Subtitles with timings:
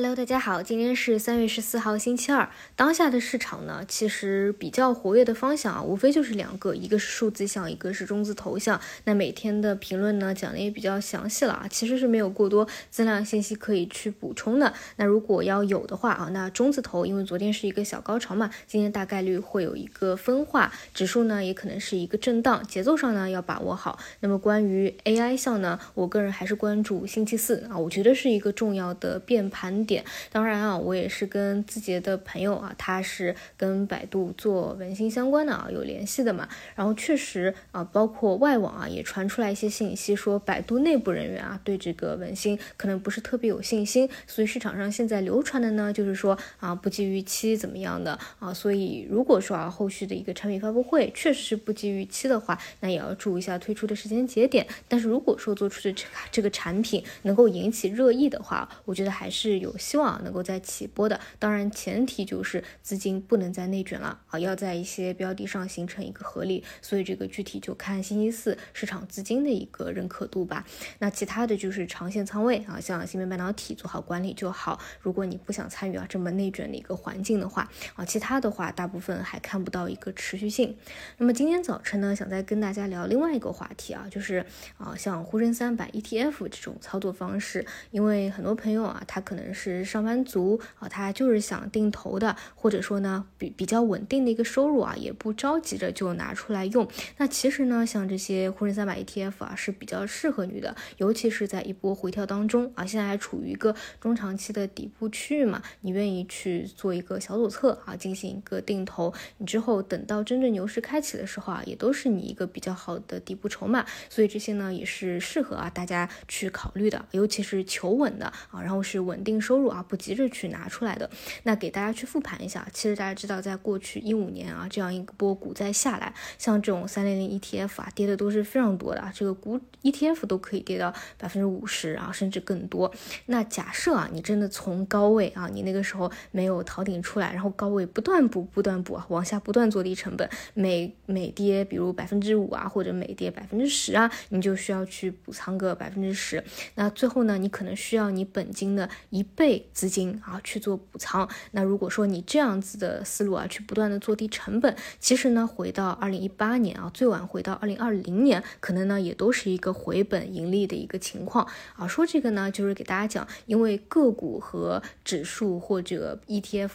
[0.00, 2.48] Hello，大家好，今天是三月十四号，星期二。
[2.76, 8.80] 当下的市场呢，其实比较活跃的方向啊，无非就是两个，一个是数字项，一个是中字头项。
[9.02, 14.72] 那每天的评论呢，讲的也比较详细了啊，其实是没有过多增量信息可以去补充的。
[14.94, 23.98] 那如果要有的话啊，那中字头，因为昨天是一个小高潮嘛，今天大概率会有一个分化，指数呢也可能是一个震荡，节奏上呢要把握好。
[24.20, 29.87] 那么关于 AI 项呢，我个人还是关注星期四啊，我觉得是一个重要的变盘。
[29.88, 36.46] 点，当然啊，我也是跟字节的朋友啊，他是跟百度做文心相关的啊，有联系的嘛。
[36.76, 44.06] 然后确实啊，包括外网啊，也传出来一些信息，说百度内部人员啊，对这个文心可能不是特别有信心。
[44.26, 48.52] 所以市场上现在流传的呢，就是说啊，不及预期怎么样的啊。
[48.52, 54.66] 所以如果说啊，后续的一个产品发布会确实是不及预期的话，那也要注意一下推出的时间节点。
[54.86, 59.74] 但是如果说做出的这这个产品能够引起热议的话，我觉得还是有。
[59.78, 70.66] 希望能够在起波的，当然前提就是资金不能再内卷了啊，要在一些标的上形成一个合力，所以这个具体就看星期四市场资金的一个认可度吧。
[70.98, 74.78] 那其他的就是长线仓位啊，像芯片半导体做好管理就好。
[75.00, 80.76] 如果你不想参与啊这么内卷的一个环境的话啊，其他的话大部分还看不到一个持续性。
[81.18, 84.44] 那么今天早晨呢，想再跟大家聊另外一个话题啊，就是
[84.76, 89.88] 啊像沪深三百 ETF 这种操作方式，因为很多朋友啊，他可能是。
[89.88, 96.86] 上班族啊，他就是想定投的，或者说呢比比较稳定的一个收入啊，也不着急着就拿出来用。
[97.16, 113.84] 那其实呢，像这些沪深三百 ETF 啊是比较适合你的，尤其是在一波回调当中啊，现在还处于一个中长期的底部区域嘛，你愿意去做一个小左侧啊，进行一个定投，你之后等到真正牛市开启的时候啊，也都是你一个比较好的底部筹码。
[114.10, 119.68] 所以这些呢也是适合啊大家去考虑的，尤其是求稳的啊，然后是稳定收入。
[119.68, 121.08] 啊，不急着去拿出来的。
[121.42, 129.12] 那给大家去复盘一下，其实大家知道，在过去一五年啊，这样一波股灾下来，像这种三零零 ETF 啊，跌的都是非常多的啊。
[129.14, 132.92] 这个股 ETF 都可以跌到百分之五十啊，甚至更多。
[133.26, 146.42] 那假设啊，你真的从高位啊，你那个时候没有逃顶出来，然后高位不断补、不断补啊，往下不断做低成本，每每跌比如百分之五啊，或者每跌百分之十啊，你就需要去补仓个百分之十。
[146.74, 149.64] 那最后呢，你可能需要你本金的一倍。
[149.72, 161.86] 资金啊去做补仓，那如果说你这样子的思路啊，去不断的做低成本，其实呢，回到二零一八年啊，最晚回到二零二零年，可能呢也都是一个回本盈利的一个情况啊。
[161.86, 166.70] 说这个呢，就是给大家讲，因为个股和指数或者 ETF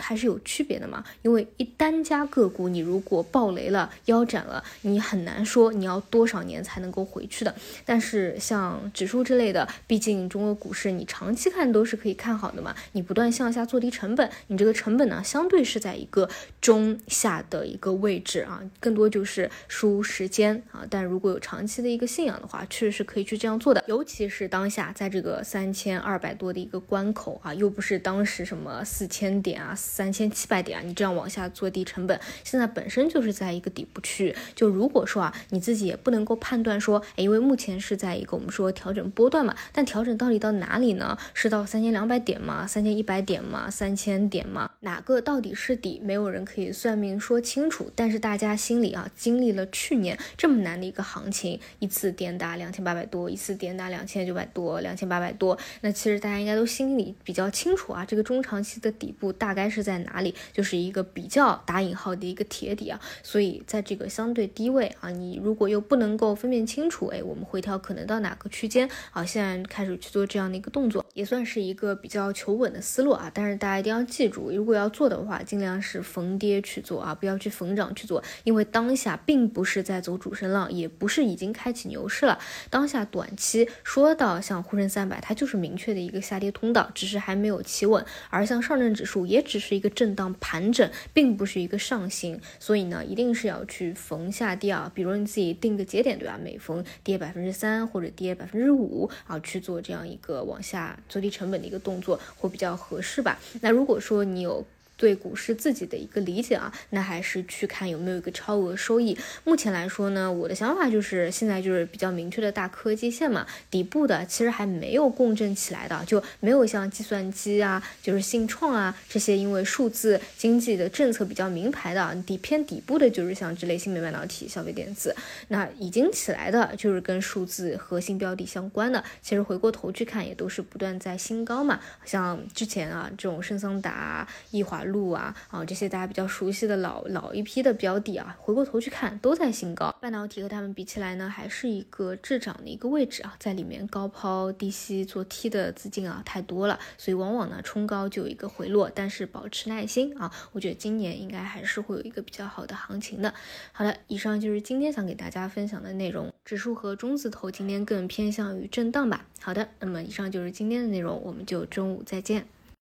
[0.00, 1.04] 还是有区别的嘛。
[1.22, 7.54] 因为一单家个股，你如果暴雷了、腰斩了，你很难说你要多少年才能够回去的。
[7.84, 12.28] 但是像指数之类的，毕竟中国股市你长期看都是可以可以。
[12.28, 16.28] 看好的嘛，你不断向下做低成本，你这个成本呢，相对是在一个
[16.60, 20.84] 中下的一个位置啊，更多就是输时间啊。
[20.90, 23.82] 但如果有长期的一个信仰的话，确实是可以去这样做的。
[23.86, 34.36] 尤其是当下在这个三千二百多的一个关口啊，又不是当时什么四千点啊、三千七百点啊，你这样往下做低成本，现在本身就是在一个底部区域。
[34.54, 41.16] 就如果说啊，你自己也不能够判断说，哎，因为目前是在一个我们说调整波段嘛，但调整到底到哪里呢？
[41.32, 42.18] 是到三千两两百。
[42.18, 42.66] 点吗？
[42.66, 43.70] 三千一百点吗？
[43.70, 44.67] 三千点吗？
[44.80, 46.00] 哪个到底是底？
[46.02, 47.90] 没有人可以算命说清楚。
[47.94, 55.56] 但是大家心里啊，经历了去年这么难的一个行情，一次跌打两千八百多，一次跌打两千九百多，两千八百多。
[55.82, 60.34] 那其实大家应该都心里比较清楚啊，这个中长期的底部大概是在哪里？
[60.52, 63.00] 就是一个比较打引号的一个铁底啊。
[63.22, 68.88] 所以在这个相对低位啊，你如果又不能够分辨清楚，哎，我们回调可能到哪个区间？
[69.10, 72.08] 好，现在开始去做这样的一个动作，也算是一个比。
[72.08, 82.38] 较求稳的思路啊，但是大家一定要记住，如如果要做的话，尽量是逢跌去做啊，不要去逢涨去做，因为当下并不是在走主升浪，也不是已经开启牛市了。
[82.68, 92.38] 当下短期说到像沪深三百，它就是明确的一个下跌通道，只是还没有企稳；而像上证指数也只是一个震荡盘整，并不是一个上行。
[92.60, 96.38] 所以呢，一定是要去逢下跌啊，比如你自己定个节点，对吧？
[96.42, 101.98] 每逢跌百分之三或者跌百分之五啊，去做这样一个往下做低成本的一个动。
[102.02, 103.38] 作会比较合适吧。
[103.60, 104.57] 那如果说你有
[104.98, 109.16] 对股市自己的一个理解啊，那还是去看有没有一个超额收益。
[109.44, 125.14] 目前来说呢，我的想法就是现在就是比较明确的大科技线嘛，底部的其实还没有共振起来的，就没有像计算机啊，就是信创啊这些，因为数字经济的政策比较明牌的底偏底部的，就是像这类芯片半导体、消费电子。
[125.46, 131.78] 那已经起来的，就是跟数字核心标的相关的，其实回过头去看，也都是不断在新高嘛。
[132.04, 139.94] 像之前啊，这种圣桑达、易华路啊，啊这些大家比较熟悉的老老一批的标的啊，回过头去看都在新高。
[140.00, 153.32] 半导体和他们比起来呢，还是一个滞涨的一个位置啊，在里面高抛低吸做 T 的资金啊太多了，所以往往呢冲高就有一个回落，但是保持耐心啊，我觉得今年应该还是会有一个比较好的行情的。
[153.72, 159.26] 好的，以上就是今天想给大家分享的内容，指数和中字头今天更偏向于震荡吧。
[159.40, 162.46] 好的，那么以上就是今天的内容，我们就中午再见。